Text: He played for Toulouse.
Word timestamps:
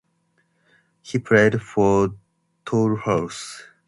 He 1.03 1.19
played 1.19 1.61
for 1.61 2.15
Toulouse. 2.65 3.67